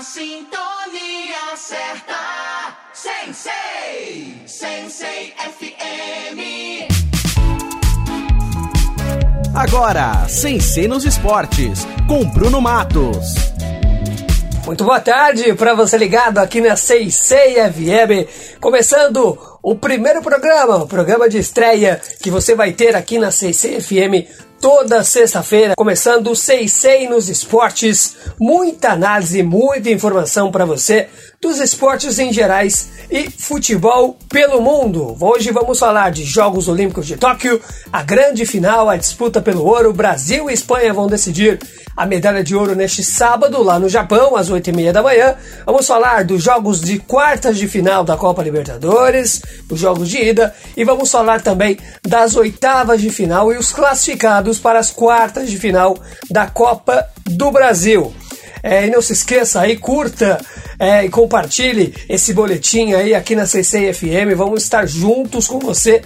[0.00, 2.14] Na sintonia certa,
[2.90, 6.40] Sensei, Sensei FM.
[9.54, 13.34] Agora, Sensei nos esportes, com Bruno Matos.
[14.64, 20.88] Muito boa tarde para você ligado aqui na Sensei FM, começando o primeiro programa, o
[20.88, 26.36] programa de estreia que você vai ter aqui na Sensei FM toda sexta-feira, começando o
[26.36, 31.08] Sensei nos esportes, muita análise, muita informação para você
[31.42, 35.16] dos esportes em gerais e futebol pelo mundo.
[35.18, 37.58] Hoje vamos falar de Jogos Olímpicos de Tóquio,
[37.90, 39.90] a grande final, a disputa pelo ouro.
[39.90, 41.58] Brasil e Espanha vão decidir
[41.96, 45.34] a medalha de ouro neste sábado, lá no Japão, às 8h30 da manhã.
[45.64, 50.54] Vamos falar dos jogos de quartas de final da Copa Libertadores, os jogos de ida,
[50.76, 55.58] e vamos falar também das oitavas de final e os classificados para as quartas de
[55.58, 55.96] final
[56.30, 58.14] da Copa do Brasil.
[58.62, 60.40] É, e não se esqueça aí, curta
[60.78, 64.36] é, e compartilhe esse boletim aí aqui na CC FM.
[64.36, 66.02] Vamos estar juntos com você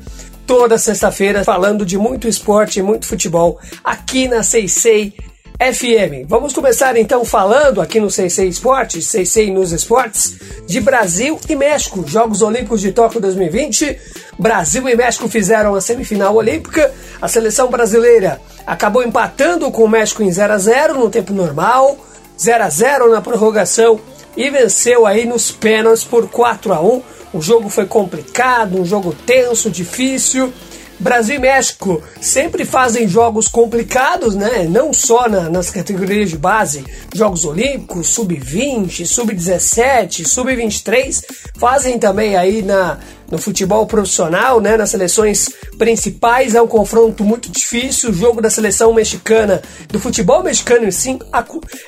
[0.47, 5.13] toda sexta-feira falando de muito esporte e muito futebol aqui na CC
[5.59, 6.29] FM.
[6.29, 12.05] Vamos começar então falando aqui no CC Esportes, CC nos Esportes, de Brasil e México,
[12.07, 13.97] Jogos Olímpicos de Tóquio 2020.
[14.37, 16.93] Brasil e México fizeram a semifinal olímpica.
[17.23, 21.97] A seleção brasileira acabou empatando com o México em 0 a 0 no tempo normal.
[22.39, 24.01] 0 a 0 na prorrogação
[24.37, 27.03] e venceu aí nos pênaltis por 4 a 1.
[27.33, 30.53] O jogo foi complicado, um jogo tenso, difícil.
[30.99, 34.67] Brasil e México sempre fazem jogos complicados, né?
[34.69, 41.25] Não só na, nas categorias de base, Jogos Olímpicos, Sub-20, Sub-17, Sub-23,
[41.57, 42.99] fazem também aí na,
[43.31, 44.77] no futebol profissional, né?
[44.77, 48.11] Nas seleções principais é um confronto muito difícil.
[48.11, 51.19] O jogo da seleção mexicana, do futebol mexicano em si,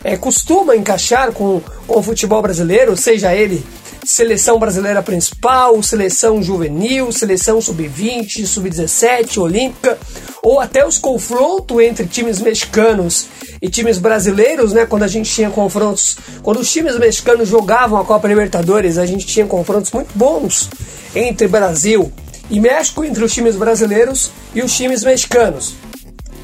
[0.03, 3.65] é, costuma encaixar com, com o futebol brasileiro, seja ele
[4.07, 9.99] seleção brasileira principal, seleção juvenil, seleção sub-20, sub-17, olímpica,
[10.43, 13.27] ou até os confrontos entre times mexicanos
[13.61, 14.87] e times brasileiros, né?
[14.87, 19.27] Quando a gente tinha confrontos, quando os times mexicanos jogavam a Copa Libertadores, a gente
[19.27, 20.71] tinha confrontos muito bons
[21.15, 22.13] entre Brasil
[22.49, 25.75] e México, entre os times brasileiros e os times mexicanos.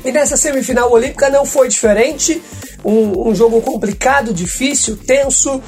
[0.04, 2.42] E nessa semifinal olímpica não foi diferente.
[2.84, 5.62] Um, um, jogo complicado, difícil, tenso.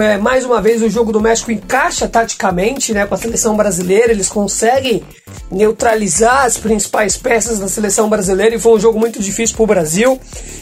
[0.00, 4.12] É, mais uma vez o jogo do México encaixa taticamente né, com a seleção brasileira.
[4.12, 5.02] Eles conseguem
[5.50, 9.66] neutralizar as principais peças da seleção brasileira e foi um jogo muito difícil para o
[9.66, 10.20] Brasil,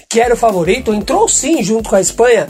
[0.09, 0.95] que era o favorito.
[0.95, 2.49] Entrou sim junto com a Espanha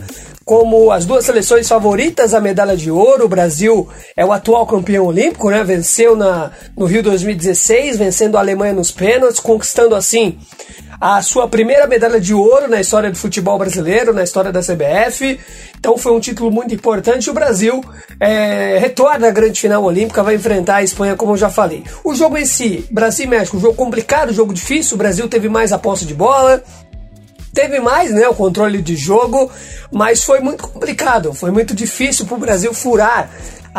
[0.49, 3.25] como as duas seleções favoritas à medalha de ouro.
[3.25, 3.87] O Brasil
[4.17, 5.63] é o atual campeão olímpico, né?
[5.63, 10.39] Venceu na, no Rio 2016, vencendo a Alemanha nos pênaltis, conquistando assim
[10.99, 15.39] a sua primeira medalha de ouro na história do futebol brasileiro, na história da CBF.
[15.79, 17.29] Então foi um título muito importante.
[17.29, 17.83] O Brasil
[18.19, 21.83] é, retorna à grande final olímpica, vai enfrentar a Espanha, como eu já falei.
[22.03, 24.95] O jogo em si, Brasil e México, jogo complicado, jogo difícil.
[24.95, 26.61] O Brasil teve mais a posse de bola,
[27.53, 29.49] teve mais né, o controle de jogo,
[29.91, 33.29] mas foi muito complicado, foi muito difícil para o Brasil furar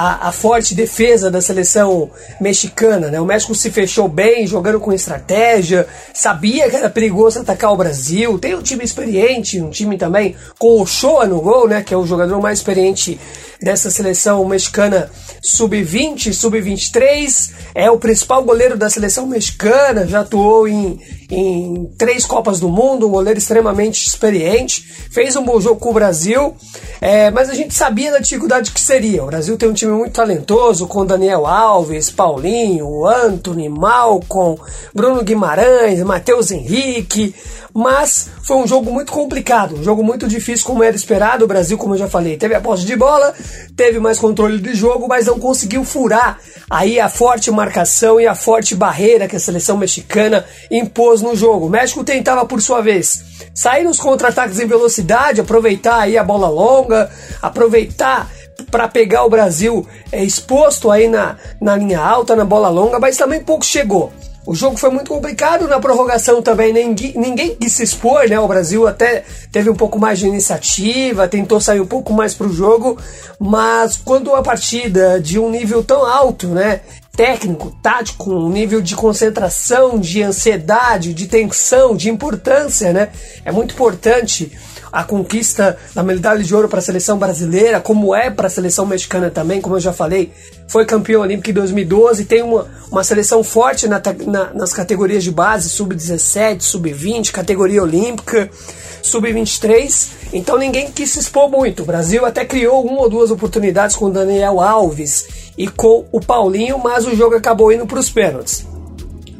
[0.00, 3.10] a, a, forte defesa da seleção mexicana.
[3.10, 3.20] Né?
[3.20, 8.38] O México se fechou bem, jogando com estratégia, sabia que era perigoso atacar o Brasil.
[8.38, 11.82] Tem um time experiente, um time também com o Shoa no gol, né?
[11.82, 13.20] que é o jogador mais experiente
[13.60, 15.10] dessa seleção mexicana
[15.42, 20.98] sub-20, sub-23, é o principal goleiro da seleção mexicana, já atuou em,
[21.30, 25.94] em três Copas do Mundo, um goleiro extremamente experiente, fez um bom jogo com o
[25.94, 26.54] Brasil,
[27.00, 29.22] é, mas a gente sabia da dificuldade que seria.
[29.22, 34.58] O Brasil tem um time muito talentoso, com Daniel Alves, Paulinho, Anthony, Malcom,
[34.94, 37.34] Bruno Guimarães, Matheus Henrique,
[37.72, 41.44] mas foi um jogo muito complicado, um jogo muito difícil como era esperado.
[41.44, 43.32] O Brasil, como eu já falei, teve a posse de bola,
[43.76, 48.34] teve mais controle de jogo, mas não conseguiu furar aí a forte marcação e a
[48.34, 51.66] forte barreira que a seleção mexicana impôs no jogo.
[51.66, 53.22] O México tentava, por sua vez,
[53.54, 58.28] sair nos contra-ataques em velocidade, aproveitar aí a bola longa, aproveitar
[58.62, 63.16] para pegar o Brasil é, exposto aí na, na linha alta, na bola longa, mas
[63.16, 64.12] também pouco chegou.
[64.46, 68.40] O jogo foi muito complicado na prorrogação também, ninguém, ninguém quis se expor, né?
[68.40, 69.22] O Brasil até
[69.52, 72.98] teve um pouco mais de iniciativa, tentou sair um pouco mais para o jogo,
[73.38, 76.80] mas quando a partida de um nível tão alto, né?
[77.14, 83.10] Técnico, tático, um nível de concentração, de ansiedade, de tensão, de importância, né?
[83.44, 84.50] É muito importante
[84.92, 88.86] a conquista da medalha de ouro para a seleção brasileira, como é para a seleção
[88.86, 90.32] mexicana também, como eu já falei,
[90.66, 95.30] foi campeão olímpico em 2012, tem uma, uma seleção forte na, na, nas categorias de
[95.30, 98.50] base, sub-17, sub-20, categoria olímpica,
[99.02, 101.82] sub-23, então ninguém quis se expor muito.
[101.82, 105.26] O Brasil até criou uma ou duas oportunidades com o Daniel Alves
[105.56, 108.66] e com o Paulinho, mas o jogo acabou indo para os pênaltis.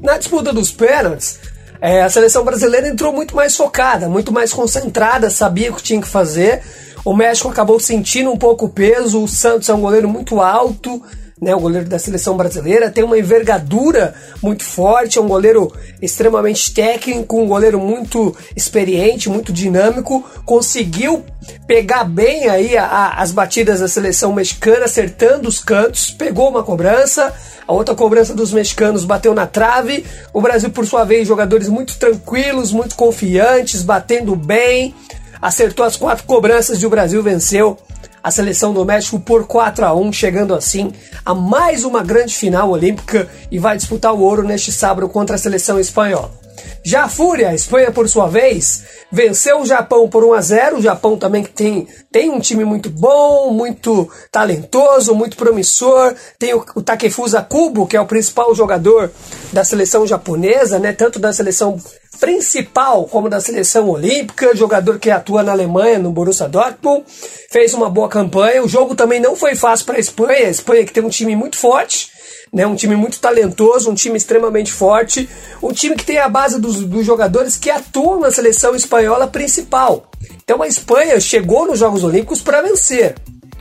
[0.03, 1.39] Na disputa dos pênaltis,
[1.81, 6.01] é, a seleção brasileira entrou muito mais focada, muito mais concentrada, sabia o que tinha
[6.01, 6.63] que fazer.
[7.05, 9.23] O México acabou sentindo um pouco o peso.
[9.23, 11.03] O Santos é um goleiro muito alto,
[11.41, 15.73] né, o goleiro da seleção brasileira, tem uma envergadura muito forte, é um goleiro
[16.03, 21.25] extremamente técnico, um goleiro muito experiente, muito dinâmico, conseguiu
[21.67, 26.63] pegar bem aí a, a, as batidas da seleção mexicana, acertando os cantos, pegou uma
[26.63, 27.33] cobrança,
[27.67, 30.05] a outra cobrança dos mexicanos bateu na trave.
[30.33, 34.93] O Brasil, por sua vez, jogadores muito tranquilos, muito confiantes, batendo bem.
[35.41, 37.79] Acertou as quatro cobranças e o Brasil venceu
[38.23, 40.93] a seleção do México por 4 a 1, chegando assim
[41.25, 45.39] a mais uma grande final olímpica e vai disputar o ouro neste sábado contra a
[45.39, 46.40] seleção espanhola.
[46.85, 50.79] Já a Fúria, a Espanha por sua vez, venceu o Japão por 1 a 0.
[50.79, 56.15] O Japão também tem, tem um time muito bom, muito talentoso, muito promissor.
[56.39, 59.11] Tem o, o Takefusa Kubo, que é o principal jogador
[59.53, 60.93] da seleção japonesa, né?
[60.93, 61.79] Tanto da seleção
[62.19, 67.05] principal como da seleção olímpica, jogador que atua na Alemanha, no Borussia Dortmund,
[67.51, 68.63] fez uma boa campanha.
[68.63, 71.35] O jogo também não foi fácil para a Espanha, a Espanha que tem um time
[71.35, 72.11] muito forte,
[72.53, 75.29] né, um time muito talentoso, um time extremamente forte,
[75.63, 80.11] um time que tem a base dos, dos jogadores que atuam na seleção espanhola principal.
[80.43, 83.15] Então a Espanha chegou nos Jogos Olímpicos para vencer.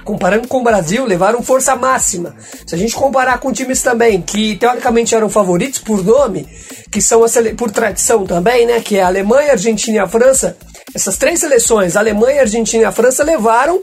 [0.04, 2.36] Comparando com o Brasil, levaram força máxima.
[2.66, 6.48] Se a gente comparar com times também que teoricamente eram favoritos por nome,
[6.92, 7.22] que são
[7.56, 10.58] por tradição também, né, que é a Alemanha, a Argentina e a França,
[10.94, 13.82] essas três seleções, Alemanha, Argentina e a França, levaram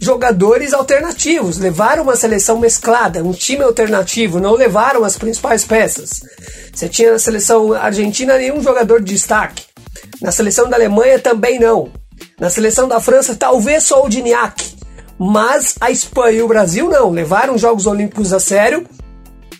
[0.00, 6.20] jogadores alternativos, levaram uma seleção mesclada, um time alternativo, não levaram as principais peças.
[6.72, 9.64] Você tinha na seleção argentina nenhum jogador de destaque.
[10.20, 11.90] Na seleção da Alemanha também não.
[12.38, 14.76] Na seleção da França, talvez só o Diniac.
[15.18, 18.86] Mas a Espanha e o Brasil não, levaram os Jogos Olímpicos a sério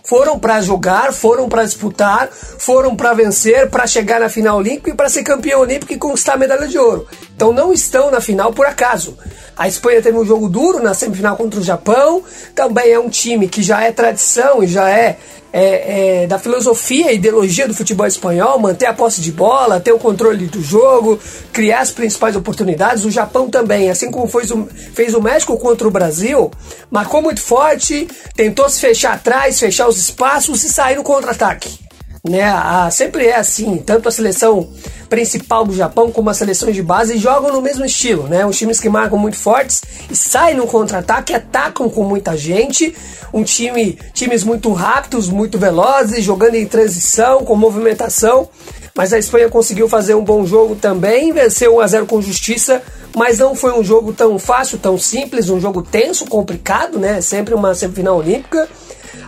[0.08, 4.94] foram para jogar, foram para disputar, foram para vencer, para chegar na final olímpica e
[4.94, 7.06] para ser campeão olímpico e conquistar a medalha de ouro.
[7.36, 9.18] Então não estão na final por acaso.
[9.54, 12.22] A Espanha teve um jogo duro na semifinal contra o Japão,
[12.54, 15.18] também é um time que já é tradição e já é
[15.52, 19.92] é, é, da filosofia e ideologia do futebol espanhol, manter a posse de bola, ter
[19.92, 21.18] o controle do jogo,
[21.52, 23.04] criar as principais oportunidades.
[23.04, 26.50] O Japão também, assim como fez o, fez o México contra o Brasil,
[26.90, 31.87] marcou muito forte, tentou se fechar atrás, fechar os espaços e sair no contra-ataque.
[32.28, 32.42] Né?
[32.42, 34.68] A, sempre é assim, tanto a seleção
[35.08, 38.44] principal do Japão como as seleções de base jogam no mesmo estilo, né?
[38.44, 42.94] Os times que marcam muito fortes e saem no contra-ataque, atacam com muita gente,
[43.32, 48.48] um time, times muito rápidos, muito velozes, jogando em transição, com movimentação.
[48.94, 52.82] Mas a Espanha conseguiu fazer um bom jogo também, venceu 1 a 0 com justiça,
[53.14, 57.20] mas não foi um jogo tão fácil, tão simples, um jogo tenso, complicado, né?
[57.20, 58.68] Sempre uma semifinal olímpica.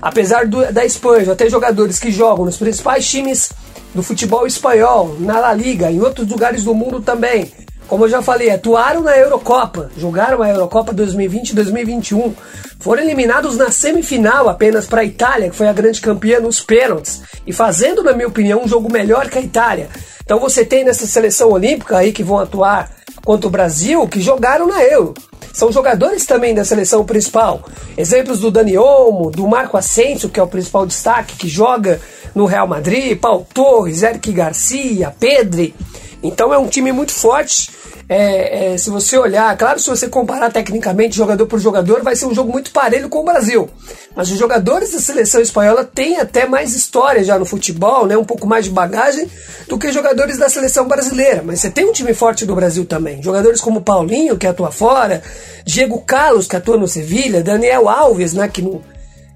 [0.00, 3.50] Apesar do, da Espanha ter jogadores que jogam nos principais times
[3.94, 7.52] do futebol espanhol, na La Liga, em outros lugares do mundo também.
[7.86, 12.34] Como eu já falei, atuaram na Eurocopa, jogaram a Eurocopa 2020 e 2021.
[12.78, 17.20] Foram eliminados na semifinal apenas para a Itália, que foi a grande campeã nos pênaltis,
[17.44, 19.88] e fazendo, na minha opinião, um jogo melhor que a Itália.
[20.22, 22.90] Então você tem nessa seleção olímpica aí que vão atuar
[23.24, 25.12] contra o Brasil, que jogaram na Euro
[25.52, 27.62] são jogadores também da seleção principal.
[27.96, 32.00] Exemplos do Dani Olmo, do Marco Asensio, que é o principal destaque, que joga
[32.34, 35.74] no Real Madrid, Paulo Torres, Eric Garcia, Pedri.
[36.22, 37.70] Então é um time muito forte.
[38.08, 42.26] É, é, se você olhar, claro, se você comparar tecnicamente jogador por jogador, vai ser
[42.26, 43.70] um jogo muito parelho com o Brasil.
[44.16, 48.16] Mas os jogadores da seleção espanhola têm até mais história já no futebol, né?
[48.16, 49.30] um pouco mais de bagagem
[49.68, 51.42] do que jogadores da seleção brasileira.
[51.44, 53.22] Mas você tem um time forte do Brasil também.
[53.22, 55.22] Jogadores como Paulinho, que atua fora,
[55.64, 58.48] Diego Carlos, que atua no Sevilha, Daniel Alves, né?
[58.48, 58.82] que, não,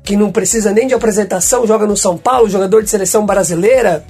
[0.02, 4.04] que não precisa nem de apresentação, joga no São Paulo, jogador de seleção brasileira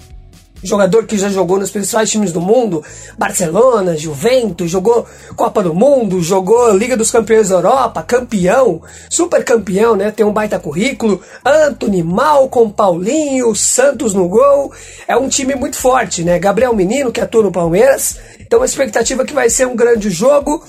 [0.64, 2.83] jogador que já jogou nos principais times do mundo,
[3.18, 5.06] Barcelona, Juventus, jogou
[5.37, 10.11] Copa do Mundo, jogou Liga dos Campeões da Europa, campeão, super campeão, né?
[10.11, 11.21] Tem um baita currículo.
[11.44, 14.73] Anthony, Malcom, Paulinho, Santos no gol.
[15.06, 16.38] É um time muito forte, né?
[16.38, 18.18] Gabriel Menino, que atua no Palmeiras.
[18.40, 20.62] Então a expectativa é que vai ser um grande jogo.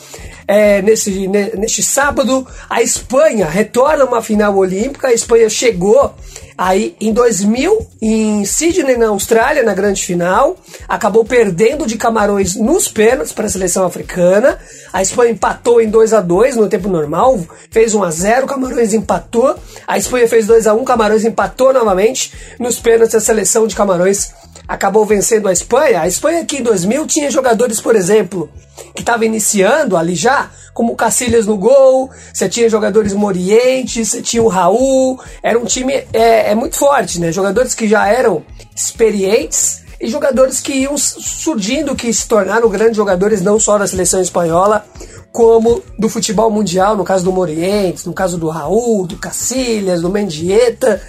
[0.48, 5.08] É, nesse, neste sábado, a Espanha retorna uma final olímpica.
[5.08, 6.14] A Espanha chegou
[6.58, 10.56] Aí em 2000, em Sydney, na Austrália, na grande final,
[10.88, 14.58] acabou perdendo de Camarões nos pênaltis para a seleção africana.
[14.94, 18.94] A Espanha empatou em 2 a 2 no tempo normal, fez 1 a 0, Camarões
[18.94, 19.56] empatou.
[19.86, 22.32] A Espanha fez 2 a 1, Camarões empatou novamente.
[22.58, 24.32] Nos pênaltis a seleção de Camarões
[24.68, 26.02] acabou vencendo a Espanha.
[26.02, 28.50] A Espanha aqui em 2000 tinha jogadores, por exemplo,
[28.94, 34.44] que estavam iniciando ali já, como Cacilhas no gol, você tinha jogadores morientes, você tinha
[34.44, 37.32] o Raul, era um time é, é muito forte, né?
[37.32, 38.44] Jogadores que já eram
[38.76, 44.22] experientes e jogadores que iam surgindo, que se tornaram grandes jogadores não só da seleção
[44.22, 44.86] espanhola,
[45.32, 50.10] como do futebol mundial, no caso do Morientes, no caso do Raul, do Cacilhas, do
[50.10, 51.02] Mendieta.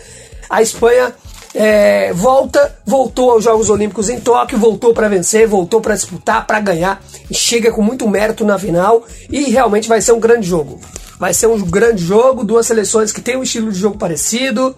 [0.48, 1.14] A Espanha
[1.58, 6.60] é, volta, voltou aos Jogos Olímpicos em Tóquio, voltou para vencer, voltou para disputar, para
[6.60, 10.78] ganhar e chega com muito mérito na final e realmente vai ser um grande jogo.
[11.18, 14.76] Vai ser um grande jogo, duas seleções que têm um estilo de jogo parecido,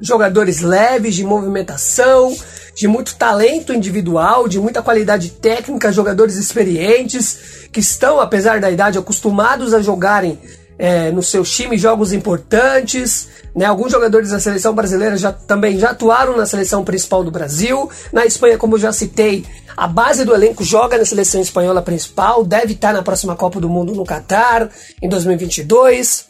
[0.00, 2.32] jogadores leves de movimentação,
[2.76, 8.96] de muito talento individual, de muita qualidade técnica, jogadores experientes que estão, apesar da idade,
[8.96, 10.38] acostumados a jogarem
[10.78, 13.28] é, no seu time jogos importantes.
[13.54, 13.64] Né?
[13.64, 17.88] Alguns jogadores da seleção brasileira já, também já atuaram na seleção principal do Brasil.
[18.12, 19.44] Na Espanha, como eu já citei,
[19.76, 23.68] a base do elenco joga na seleção espanhola principal, deve estar na próxima Copa do
[23.68, 24.68] Mundo no Catar
[25.02, 26.26] em 2022.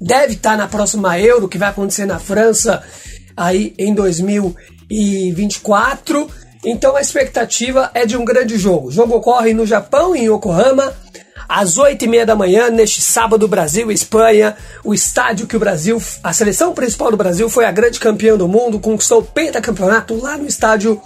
[0.00, 2.82] Deve estar na próxima Euro, que vai acontecer na França
[3.36, 6.28] aí em 2024.
[6.64, 8.88] Então a expectativa é de um grande jogo.
[8.88, 10.92] O jogo ocorre no Japão, em Yokohama
[11.48, 15.60] às oito e meia da manhã, neste sábado, Brasil e Espanha, o estádio que o
[15.60, 20.14] Brasil, a seleção principal do Brasil foi a grande campeã do mundo, conquistou o pentacampeonato
[20.20, 21.00] lá no estádio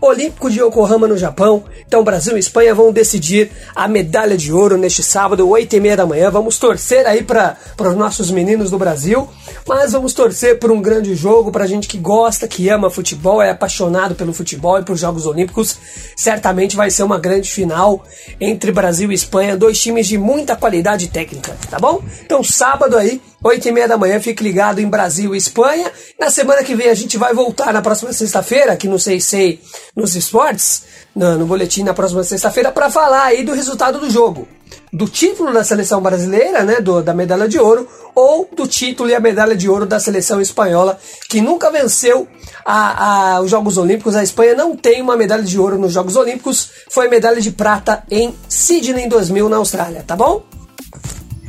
[0.00, 1.64] Olímpico de Yokohama no Japão.
[1.86, 5.96] Então Brasil e Espanha vão decidir a medalha de ouro neste sábado, 8 e meia
[5.96, 6.30] da manhã.
[6.30, 9.28] Vamos torcer aí para os nossos meninos do Brasil,
[9.66, 13.50] mas vamos torcer por um grande jogo para gente que gosta, que ama futebol, é
[13.50, 15.76] apaixonado pelo futebol e por Jogos Olímpicos.
[16.16, 18.04] Certamente vai ser uma grande final
[18.40, 22.02] entre Brasil e Espanha, dois times de muita qualidade técnica, tá bom?
[22.24, 25.90] Então sábado aí 8 e meia da manhã, fique ligado em Brasil e Espanha.
[26.18, 29.60] Na semana que vem a gente vai voltar na próxima sexta-feira, aqui no Sei Sei
[29.94, 34.48] nos esportes, no, no boletim na próxima sexta-feira, para falar aí do resultado do jogo.
[34.92, 39.14] Do título da seleção brasileira, né, do, da medalha de ouro, ou do título e
[39.14, 42.26] a medalha de ouro da seleção espanhola, que nunca venceu
[42.64, 44.16] a, a, os Jogos Olímpicos.
[44.16, 48.02] A Espanha não tem uma medalha de ouro nos Jogos Olímpicos, foi medalha de prata
[48.10, 50.55] em Sydney 2000 na Austrália, tá bom?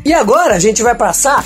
[0.08, 1.44] E agora a gente vai passar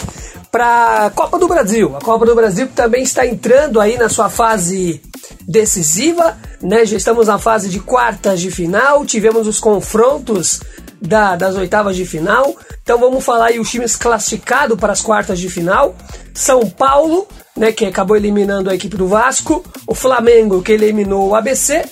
[0.51, 1.98] para a Copa do Brasil.
[1.98, 5.01] A Copa do Brasil também está entrando aí na sua fase
[5.48, 6.86] decisiva, né?
[6.86, 10.62] Já estamos na fase de quartas de final, tivemos os confrontos
[11.01, 12.56] da, das oitavas de final.
[12.84, 15.96] Então vamos falar aí os times classificados para as quartas de final.
[16.32, 17.27] São Paulo,
[17.58, 21.84] né, que acabou eliminando a equipe do Vasco, o Flamengo que eliminou o ABC,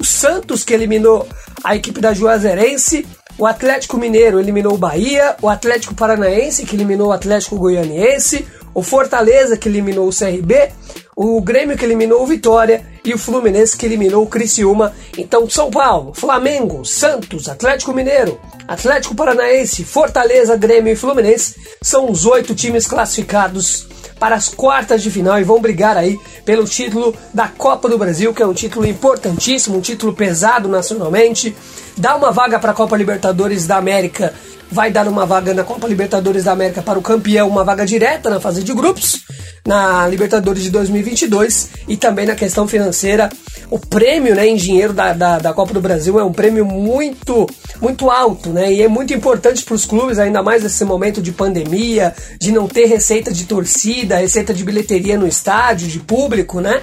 [0.00, 1.24] o Santos que eliminou
[1.62, 3.06] a equipe da Juazeirense,
[3.38, 8.82] o Atlético Mineiro eliminou o Bahia, o Atlético Paranaense que eliminou o Atlético Goianiense, o
[8.82, 10.70] Fortaleza que eliminou o CRB,
[11.14, 14.94] o Grêmio que eliminou o Vitória e o Fluminense que eliminou o Criciúma.
[15.16, 22.26] Então São Paulo, Flamengo, Santos, Atlético Mineiro, Atlético Paranaense, Fortaleza, Grêmio e Fluminense são os
[22.26, 23.86] oito times classificados
[24.18, 28.32] para as quartas de final e vão brigar aí pelo título da Copa do Brasil,
[28.32, 31.54] que é um título importantíssimo, um título pesado nacionalmente.
[31.96, 34.32] Dá uma vaga para a Copa Libertadores da América,
[34.70, 38.28] vai dar uma vaga na Copa Libertadores da América para o campeão, uma vaga direta
[38.30, 39.24] na fase de grupos
[39.66, 43.28] na Libertadores de 2022 e também na questão financeira.
[43.68, 47.48] O prêmio né, em dinheiro da, da, da Copa do Brasil é um prêmio muito,
[47.80, 48.72] muito alto, né?
[48.72, 52.68] E é muito importante para os clubes, ainda mais nesse momento de pandemia, de não
[52.68, 56.80] ter receita de torcida, receita de bilheteria no estádio, de público, né?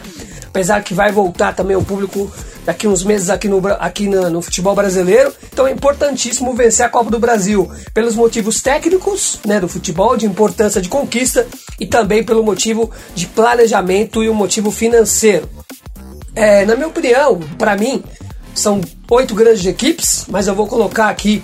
[0.54, 2.32] Apesar que vai voltar também o público
[2.64, 5.34] daqui uns meses aqui no, aqui no, futebol brasileiro.
[5.52, 10.28] Então é importantíssimo vencer a Copa do Brasil pelos motivos técnicos né, do futebol, de
[10.28, 11.48] importância de conquista
[11.80, 15.50] e também pelo motivo de planejamento e o motivo financeiro.
[16.36, 18.04] É, na minha opinião, para mim,
[18.54, 18.80] são
[19.10, 21.44] oito grandes equipes, mas eu vou colocar aqui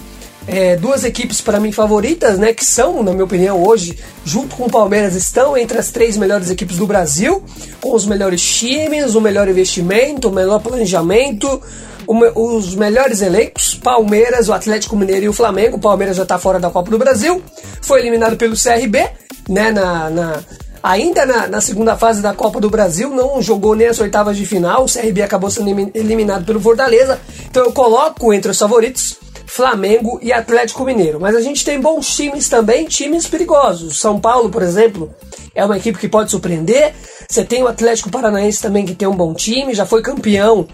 [0.52, 2.54] é, duas equipes para mim favoritas, né?
[2.54, 6.50] Que são, na minha opinião, hoje, junto com o Palmeiras, estão entre as três melhores
[6.50, 7.44] equipes do Brasil,
[7.80, 11.62] com os melhores times, o melhor investimento, o melhor planejamento,
[12.08, 15.78] os melhores elencos, Palmeiras, o Atlético Mineiro e o Flamengo.
[15.78, 17.44] O Palmeiras já está fora da Copa do Brasil,
[17.82, 19.08] foi eliminado pelo CRB,
[19.48, 19.72] né?
[19.72, 20.40] Na, na
[20.82, 24.46] ainda na, na, segunda fase da Copa do Brasil, não jogou nem as oitavas de
[24.48, 24.86] final.
[24.86, 27.20] O CRB acabou sendo eliminado pelo Fortaleza.
[27.50, 29.18] Então eu coloco entre os favoritos
[29.50, 31.20] Flamengo e Atlético Mineiro.
[31.20, 34.00] Mas a gente tem bons times também, times perigosos.
[34.00, 35.14] São Paulo, por exemplo,
[35.56, 36.94] é uma equipe que pode surpreender.
[37.28, 40.68] Você tem o Atlético Paranaense também que tem um bom time, já foi campeão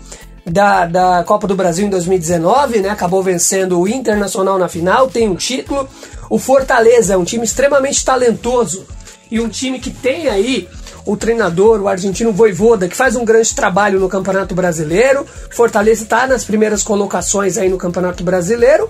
[0.45, 2.89] da, da Copa do Brasil em 2019, né?
[2.89, 5.87] Acabou vencendo o Internacional na final, tem um título.
[6.29, 8.85] O Fortaleza é um time extremamente talentoso
[9.31, 10.67] e um time que tem aí
[11.05, 15.25] o treinador, o argentino Voivoda, que faz um grande trabalho no Campeonato Brasileiro.
[15.51, 18.89] Fortaleza está nas primeiras colocações aí no Campeonato Brasileiro.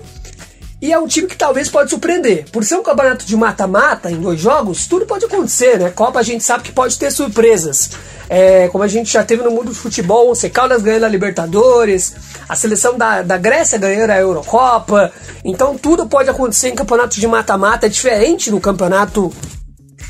[0.80, 2.44] E é um time que talvez pode surpreender.
[2.52, 5.90] Por ser um campeonato de mata-mata em dois jogos, tudo pode acontecer, né?
[5.90, 7.90] Copa a gente sabe que pode ter surpresas.
[8.28, 12.14] É, como a gente já teve no mundo do futebol, o Caldas ganhando a Libertadores,
[12.46, 15.10] a seleção da, da Grécia ganhando a Eurocopa.
[15.42, 19.32] Então tudo pode acontecer em campeonato de mata-mata, é diferente no campeonato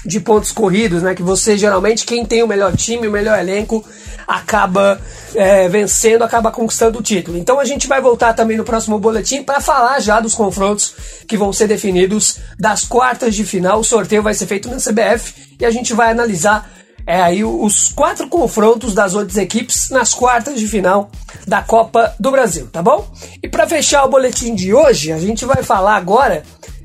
[0.06, 1.14] de pontos corridos, né?
[1.14, 3.84] Que você geralmente quem tem o melhor time, o melhor elenco,
[4.26, 5.00] acaba
[5.34, 7.38] é, vencendo, acaba conquistando o título.
[7.38, 10.94] Então a gente vai voltar também no próximo boletim para falar já dos confrontos
[11.26, 13.80] que vão ser definidos das quartas de final.
[13.80, 16.70] O sorteio vai ser feito na CBF e a gente vai analisar
[17.06, 21.08] é aí os quatro confrontos das outras equipes nas quartas de final
[21.46, 23.08] da Copa do Brasil, tá bom?
[23.40, 26.42] E para fechar o boletim de hoje, a gente vai falar agora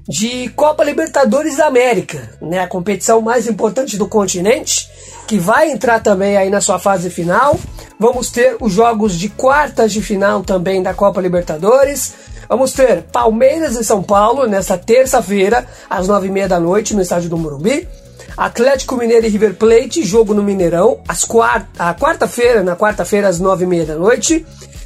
[0.08, 2.60] de Copa Libertadores da América, né?
[2.60, 4.90] A competição mais importante do continente,
[5.28, 7.60] que vai entrar também aí na sua fase final.
[8.00, 12.14] Vamos ter os jogos de quartas de final também da Copa Libertadores.
[12.50, 17.02] Vamos ter Palmeiras e São Paulo nesta terça-feira, às nove e meia da noite, no
[17.02, 17.88] estádio do Morumbi.
[18.36, 23.40] Atlético Mineiro e River Plate, jogo no Mineirão, às quart a quarta-feira, na quarta-feira, às
[23.40, 24.46] nove e meia da noite.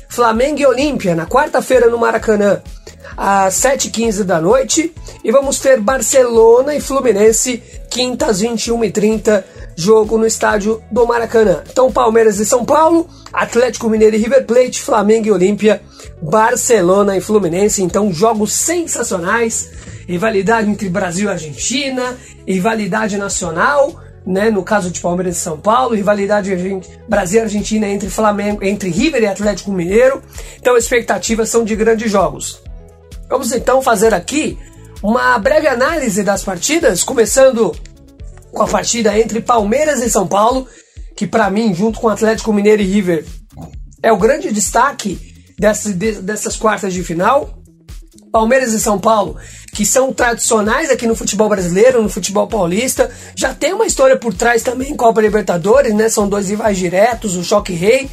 [0.09, 2.61] Flamengo e Olímpia, na quarta-feira, no Maracanã,
[3.17, 4.93] às 7h15 da noite.
[5.23, 9.43] E vamos ter Barcelona e Fluminense, quinta às 21h30,
[9.75, 11.63] jogo no estádio do Maracanã.
[11.69, 15.81] Então, Palmeiras e São Paulo, Atlético Mineiro e River Plate, Flamengo e Olímpia,
[16.21, 17.83] Barcelona e Fluminense.
[17.83, 19.69] Então, jogos sensacionais.
[20.07, 22.15] Rivalidade entre Brasil e Argentina,
[22.47, 26.51] rivalidade nacional, né, no caso de Palmeiras e São Paulo, rivalidade
[27.07, 30.21] Brasil e Argentina entre Flamengo, entre River e Atlético Mineiro.
[30.59, 32.61] Então, expectativas são de grandes jogos.
[33.29, 34.57] Vamos então fazer aqui
[35.01, 37.75] uma breve análise das partidas, começando
[38.51, 40.67] com a partida entre Palmeiras e São Paulo,
[41.15, 43.25] que para mim, junto com Atlético Mineiro e River,
[44.01, 45.19] é o grande destaque
[45.57, 47.59] dessas, dessas quartas de final.
[48.31, 49.37] Palmeiras e São Paulo,
[49.73, 54.33] que são tradicionais aqui no futebol brasileiro, no futebol paulista, já tem uma história por
[54.33, 56.09] trás também em Copa Libertadores, né?
[56.09, 58.09] São dois rivais diretos, o Choque Rei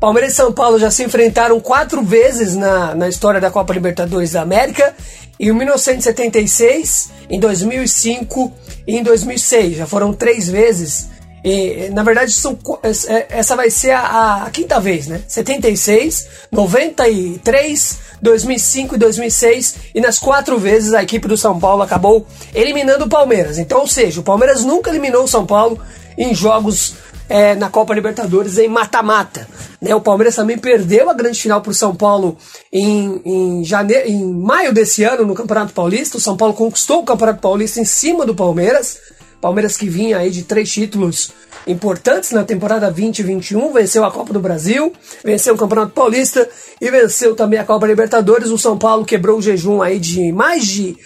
[0.00, 4.32] Palmeiras e São Paulo já se enfrentaram quatro vezes na, na história da Copa Libertadores
[4.32, 4.94] da América.
[5.38, 8.52] Em 1976, em 2005
[8.86, 9.76] e em 2006.
[9.76, 11.08] Já foram três vezes.
[11.44, 15.22] E, na verdade, são, é, essa vai ser a, a, quinta vez, né?
[15.28, 19.74] 76, 93, 2005 e 2006.
[19.94, 23.58] E nas quatro vezes a equipe do São Paulo acabou eliminando o Palmeiras.
[23.58, 25.80] Então, ou seja, o Palmeiras nunca eliminou o São Paulo
[26.18, 26.94] em jogos
[27.28, 29.46] é, na Copa Libertadores em mata-mata.
[29.80, 29.94] Né?
[29.94, 32.36] O Palmeiras também perdeu a grande final para o São Paulo
[32.72, 36.16] em, em, janeiro, em maio desse ano no Campeonato Paulista.
[36.16, 38.98] O São Paulo conquistou o Campeonato Paulista em cima do Palmeiras.
[39.40, 41.30] Palmeiras que vinha aí de três títulos
[41.66, 44.92] importantes na temporada 2021, venceu a Copa do Brasil,
[45.24, 46.48] venceu o Campeonato Paulista
[46.80, 48.50] e venceu também a Copa Libertadores.
[48.50, 50.96] O São Paulo quebrou o jejum aí de mais de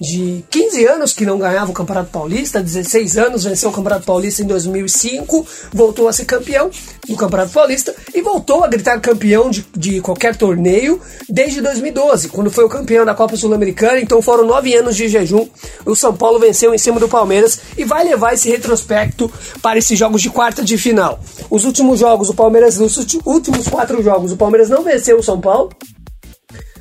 [0.00, 4.42] de 15 anos que não ganhava o Campeonato Paulista, 16 anos, venceu o Campeonato Paulista
[4.42, 6.70] em 2005, voltou a ser campeão
[7.08, 12.50] do Campeonato Paulista e voltou a gritar campeão de, de qualquer torneio desde 2012, quando
[12.50, 14.00] foi o campeão da Copa Sul-Americana.
[14.00, 15.48] Então foram nove anos de jejum.
[15.84, 19.30] O São Paulo venceu em cima do Palmeiras e vai levar esse retrospecto
[19.60, 21.18] para esses jogos de quarta de final.
[21.50, 25.40] Os últimos jogos, o Palmeiras, nos últimos quatro jogos, o Palmeiras não venceu o São
[25.40, 25.70] Paulo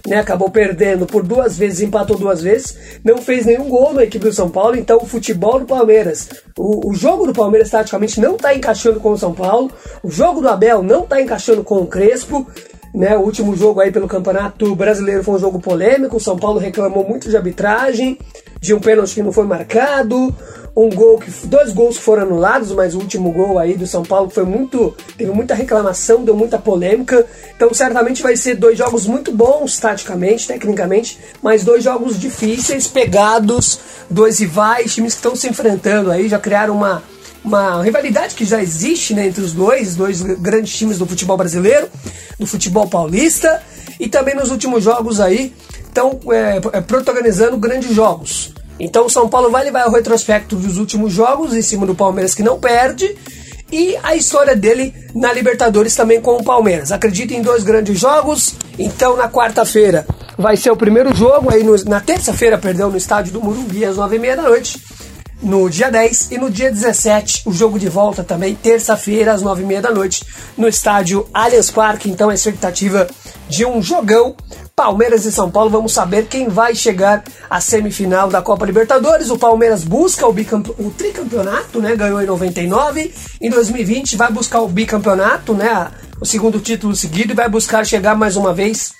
[0.07, 4.25] né, acabou perdendo por duas vezes, empatou duas vezes, não fez nenhum gol na equipe
[4.25, 8.35] do São Paulo, então o futebol do Palmeiras, o, o jogo do Palmeiras taticamente não
[8.35, 9.69] está encaixando com o São Paulo,
[10.01, 12.47] o jogo do Abel não está encaixando com o Crespo,
[12.95, 16.57] né, o último jogo aí pelo Campeonato Brasileiro foi um jogo polêmico, o São Paulo
[16.57, 18.17] reclamou muito de arbitragem,
[18.61, 20.33] de um pênalti que não foi marcado,
[20.77, 24.29] um gol que dois gols foram anulados, mas o último gol aí do São Paulo
[24.29, 27.25] foi muito teve muita reclamação, deu muita polêmica.
[27.55, 33.79] Então certamente vai ser dois jogos muito bons taticamente, tecnicamente, mas dois jogos difíceis, pegados,
[34.07, 37.01] dois rivais, times que estão se enfrentando aí, já criaram uma
[37.43, 41.87] uma rivalidade que já existe né, entre os dois, dois grandes times do futebol brasileiro,
[42.37, 43.63] do futebol paulista,
[43.99, 45.53] e também nos últimos jogos aí
[45.87, 48.53] estão é, é, protagonizando grandes jogos.
[48.79, 52.35] Então o São Paulo vai levar o retrospecto dos últimos jogos em cima do Palmeiras
[52.35, 53.15] que não perde
[53.71, 56.91] e a história dele na Libertadores também com o Palmeiras.
[56.91, 58.55] Acredito em dois grandes jogos.
[58.79, 60.05] Então na quarta-feira
[60.37, 63.97] vai ser o primeiro jogo aí no, na terça-feira, perdão, no estádio do Morumbi às
[63.97, 64.79] nove e meia da noite.
[65.41, 69.81] no dia 10 e no dia 17 o jogo de volta também, terça-feira às 9h30
[69.81, 70.25] da noite,
[70.57, 72.09] no estádio Allianz Parque.
[72.09, 73.07] Então a expectativa
[73.49, 74.35] de um jogão.
[74.75, 79.31] Palmeiras e São Paulo, vamos saber quem vai chegar à semifinal da Copa Libertadores.
[79.31, 80.71] O Palmeiras busca o, bicampe...
[80.77, 81.95] o tricampeonato, né?
[81.95, 83.13] Ganhou em 99.
[83.41, 85.89] Em 2020 vai buscar o bicampeonato, né?
[86.21, 88.93] O segundo título seguido e vai buscar chegar mais uma vez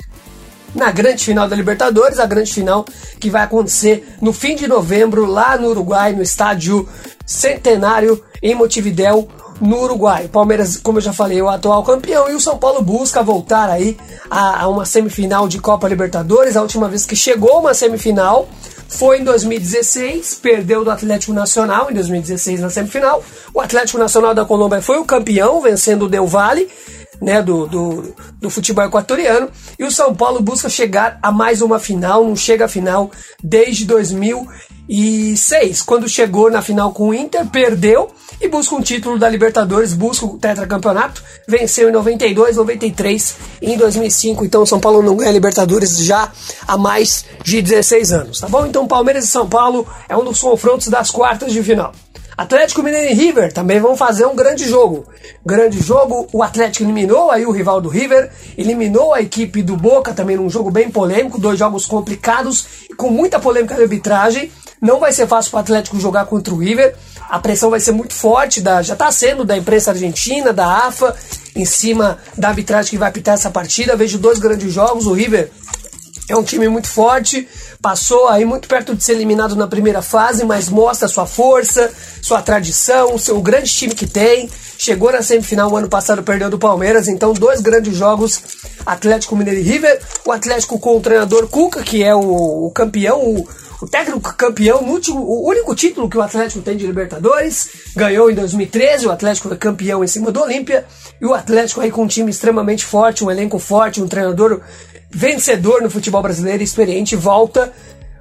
[0.73, 2.85] na grande final da Libertadores, a grande final
[3.19, 6.87] que vai acontecer no fim de novembro lá no Uruguai, no estádio
[7.25, 9.27] Centenário em Montevidéu,
[9.59, 10.25] no Uruguai.
[10.25, 13.23] O Palmeiras, como eu já falei, é o atual campeão e o São Paulo busca
[13.23, 13.97] voltar aí
[14.29, 16.55] a, a uma semifinal de Copa Libertadores.
[16.55, 18.47] A última vez que chegou a uma semifinal
[18.87, 23.23] foi em 2016, perdeu do Atlético Nacional em 2016 na semifinal.
[23.53, 26.69] O Atlético Nacional da Colômbia foi o campeão, vencendo o Del Valle
[27.21, 29.49] né, do, do, do, futebol equatoriano.
[29.77, 33.11] E o São Paulo busca chegar a mais uma final, não chega à final
[33.43, 39.27] desde 2006, quando chegou na final com o Inter, perdeu e busca um título da
[39.27, 44.45] Libertadores, busca o tetracampeonato, venceu em 92, 93 e em 2005.
[44.45, 46.31] Então o São Paulo não ganha Libertadores já
[46.67, 48.65] há mais de 16 anos, tá bom?
[48.65, 51.91] Então Palmeiras e São Paulo é um dos confrontos das quartas de final.
[52.37, 55.05] Atlético Mineiro e River também vão fazer um grande jogo.
[55.43, 60.13] Grande jogo, o Atlético eliminou aí o rival do River, eliminou a equipe do Boca
[60.13, 64.51] também num jogo bem polêmico, dois jogos complicados com muita polêmica de arbitragem.
[64.79, 66.95] Não vai ser fácil para o Atlético jogar contra o River.
[67.27, 71.15] A pressão vai ser muito forte, da, já está sendo da imprensa argentina, da AFA,
[71.55, 73.95] em cima da arbitragem que vai apitar essa partida.
[73.95, 75.07] Vejo dois grandes jogos.
[75.07, 75.49] O River
[76.29, 77.47] é um time muito forte,
[77.81, 82.41] passou aí muito perto de ser eliminado na primeira fase, mas mostra sua força, sua
[82.41, 84.49] tradição, seu grande time que tem.
[84.77, 88.41] Chegou na semifinal ano passado, perdeu do Palmeiras, então dois grandes jogos,
[88.85, 90.01] Atlético Mineiro e River.
[90.25, 93.47] O Atlético com o treinador Cuca, que é o, o campeão, o,
[93.81, 98.29] o técnico campeão, o, último, o único título que o Atlético tem de Libertadores, ganhou
[98.29, 100.85] em 2013, o Atlético campeão em cima do Olímpia,
[101.21, 104.61] e o Atlético aí com um time extremamente forte, um elenco forte, um treinador
[105.17, 107.73] vencedor no futebol brasileiro, experiente, volta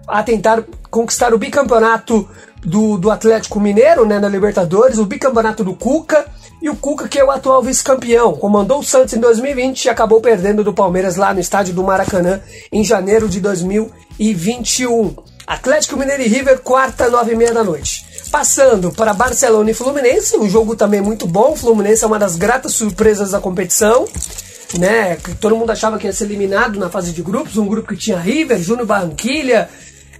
[0.08, 2.26] a tentar conquistar o bicampeonato
[2.64, 6.24] do, do Atlético Mineiro, né, na Libertadores, o bicampeonato do Cuca,
[6.62, 10.22] e o Cuca, que é o atual vice-campeão, comandou o Santos em 2020 e acabou
[10.22, 12.40] perdendo do Palmeiras lá no estádio do Maracanã
[12.72, 15.16] em janeiro de 2021.
[15.46, 18.06] Atlético Mineiro e River, quarta, nove e meia da noite.
[18.32, 21.54] Passando para Barcelona e Fluminense, um jogo também muito bom.
[21.54, 24.08] Fluminense é uma das gratas surpresas da competição
[24.78, 25.16] né?
[25.40, 28.18] Todo mundo achava que ia ser eliminado na fase de grupos, um grupo que tinha
[28.18, 29.68] River, Júnior Barranquilha.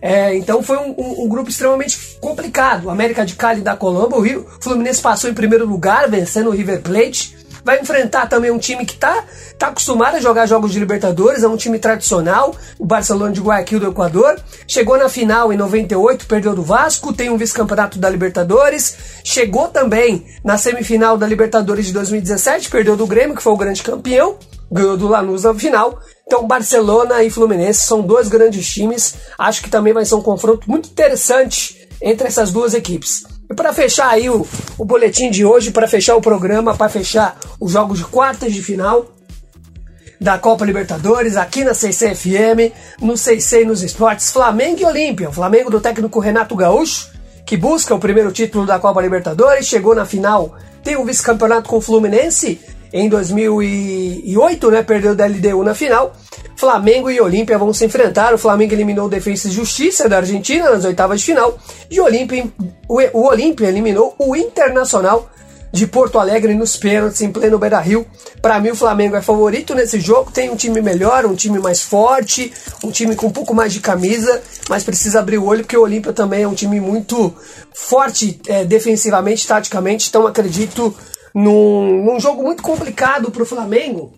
[0.01, 2.91] É, então foi um, um, um, grupo extremamente complicado.
[2.91, 6.81] América de Cali da Colômbia, o Rio, Fluminense passou em primeiro lugar, vencendo o River
[6.83, 7.35] Plate
[7.67, 9.25] vai enfrentar também um time que está
[9.59, 13.81] tá acostumado a jogar jogos de Libertadores, é um time tradicional, o Barcelona de Guayaquil
[13.81, 14.39] do Equador.
[14.69, 18.97] Chegou na final em 98, perdeu do Vasco, tem um vice-campeonato da Libertadores.
[19.25, 23.83] Chegou também na semifinal da Libertadores de 2017, perdeu do Grêmio, que foi o grande
[23.83, 24.37] campeão,
[24.71, 25.99] ganhou do Lanús na final.
[26.25, 29.15] Então, Barcelona e Fluminense são dois grandes times.
[29.37, 33.25] Acho que também vai ser um confronto muito interessante entre essas duas equipes.
[33.49, 37.39] E para fechar aí o, o boletim de hoje, para fechar o programa, para fechar
[37.61, 39.07] os jogos de quartas de final
[40.21, 45.29] da Copa Libertadores, aqui na CCFM, no CC nos esportes, Flamengo e Olímpia.
[45.29, 47.11] O Flamengo do técnico Renato Gaúcho,
[47.45, 51.77] que busca o primeiro título da Copa Libertadores, chegou na final, tem um vice-campeonato com
[51.77, 52.59] o Fluminense
[52.97, 56.15] em 2008, né, perdeu da LDU na final.
[56.57, 58.33] Flamengo e Olímpia vão se enfrentar.
[58.33, 61.59] O Flamengo eliminou o Defensa e Justiça da Argentina nas oitavas de final.
[61.91, 65.29] E o Olímpia eliminou o Internacional
[65.71, 68.07] de Porto Alegre nos pênaltis em pleno Beira Rio.
[68.41, 70.33] Para mim, o Flamengo é favorito nesse jogo.
[70.33, 72.51] Tem um time melhor, um time mais forte,
[72.83, 75.83] um time com um pouco mais de camisa, mas precisa abrir o olho porque o
[75.83, 77.35] Olímpia também é um time muito
[77.75, 80.09] forte é, defensivamente, taticamente.
[80.09, 80.97] Então, acredito
[81.37, 84.15] num, num jogo muito complicado para o Flamengo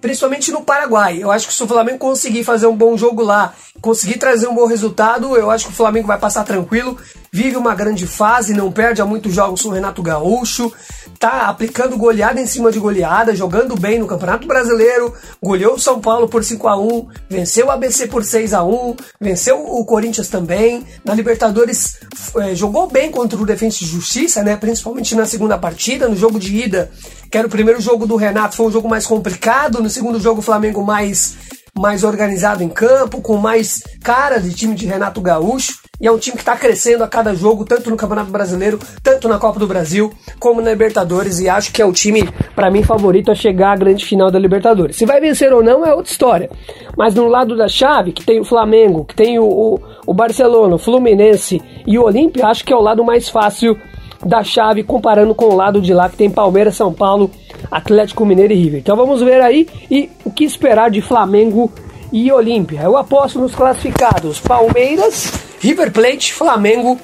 [0.00, 1.18] principalmente no Paraguai.
[1.20, 4.54] Eu acho que se o Flamengo conseguir fazer um bom jogo lá, conseguir trazer um
[4.54, 6.96] bom resultado, eu acho que o Flamengo vai passar tranquilo.
[7.32, 10.72] Vive uma grande fase, não perde há muitos jogos com o Renato Gaúcho,
[11.18, 15.12] tá aplicando goleada em cima de goleada, jogando bem no Campeonato Brasileiro,
[15.42, 18.96] goleou o São Paulo por 5 a 1 venceu o ABC por 6 a 1
[19.20, 20.86] venceu o Corinthians também.
[21.04, 21.98] Na Libertadores
[22.36, 24.56] é, jogou bem contra o Defensa e Justiça, né?
[24.56, 26.90] principalmente na segunda partida, no jogo de ida
[27.30, 29.82] que era o primeiro jogo do Renato, foi um jogo mais complicado.
[29.82, 31.36] No segundo jogo, o Flamengo mais,
[31.76, 35.78] mais organizado em campo, com mais cara de time de Renato Gaúcho.
[36.00, 39.28] E é um time que está crescendo a cada jogo, tanto no Campeonato Brasileiro, tanto
[39.28, 41.40] na Copa do Brasil, como na Libertadores.
[41.40, 44.38] E acho que é o time, para mim, favorito a chegar à grande final da
[44.38, 44.96] Libertadores.
[44.96, 46.50] Se vai vencer ou não é outra história.
[46.96, 50.76] Mas no lado da chave, que tem o Flamengo, que tem o, o, o Barcelona,
[50.76, 53.76] o Fluminense e o Olímpia, acho que é o lado mais fácil
[54.24, 57.30] da chave, comparando com o lado de lá que tem Palmeiras, São Paulo,
[57.70, 58.80] Atlético Mineiro e River.
[58.80, 61.70] Então vamos ver aí e o que esperar de Flamengo
[62.12, 62.82] e Olímpia.
[62.82, 67.00] Eu aposto nos classificados Palmeiras, River Plate, Flamengo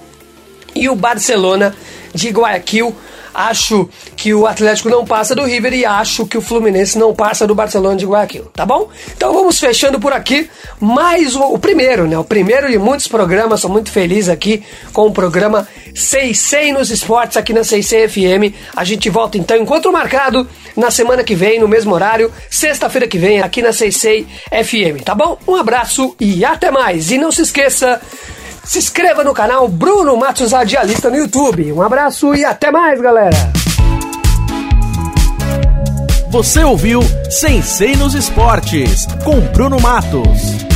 [0.75, 1.75] e o Barcelona
[2.15, 2.95] de Guayaquil.
[3.35, 7.49] Acho que o Atlético não passa do River e acho que o Fluminense não passa
[7.49, 8.89] do Barcelona de Guayaquil, tá bom?
[9.17, 12.17] Então vamos fechando por aqui mais o, o primeiro, né?
[12.17, 13.61] O primeiro de muitos programas.
[13.61, 14.63] Sou muito feliz aqui
[14.93, 18.55] com o programa 66 nos esportes aqui na 66 FM.
[18.77, 23.19] A gente volta então encontro marcado na semana que vem, no mesmo horário, sexta-feira que
[23.19, 24.27] vem, aqui na 66
[24.65, 25.37] FM, tá bom?
[25.49, 27.11] Um abraço e até mais.
[27.11, 28.01] E não se esqueça
[28.65, 31.73] se inscreva no canal Bruno Matos Radialista no YouTube.
[31.73, 33.37] Um abraço e até mais, galera!
[36.31, 37.01] Você ouviu
[37.31, 40.74] Sensei nos Esportes, com Bruno Matos.